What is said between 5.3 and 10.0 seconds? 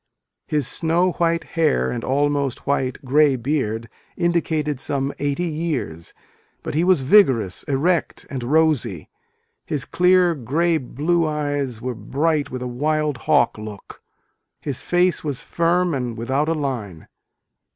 years: but he was vigorous, erect and rosy: his